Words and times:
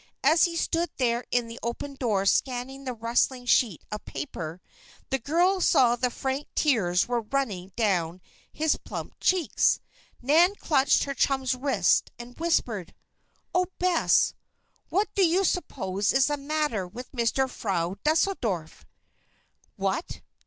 As 0.23 0.45
he 0.45 0.55
stood 0.55 0.89
there 0.97 1.25
in 1.29 1.45
the 1.47 1.59
open 1.61 1.93
door 1.93 2.25
scanning 2.25 2.85
the 2.85 2.93
rustling 2.95 3.45
sheet 3.45 3.83
of 3.91 4.03
paper, 4.03 4.59
the 5.11 5.19
girl 5.19 5.61
saw 5.61 5.95
that 5.95 6.11
frank 6.11 6.47
tears 6.55 7.07
were 7.07 7.21
running 7.21 7.71
down 7.75 8.19
his 8.51 8.77
plump 8.77 9.13
cheeks. 9.19 9.79
Nan 10.19 10.55
clutched 10.55 11.03
her 11.03 11.13
chum's 11.13 11.53
wrist, 11.53 12.09
and 12.17 12.35
whispered: 12.39 12.95
"Oh, 13.53 13.67
Bess! 13.77 14.33
what 14.89 15.13
do 15.13 15.23
you 15.23 15.43
suppose 15.43 16.13
is 16.13 16.25
the 16.25 16.35
matter 16.37 16.87
with 16.87 17.13
Mister 17.13 17.47
Frau 17.47 17.93
Deuseldorf?" 18.03 18.85
"What? 19.75 20.21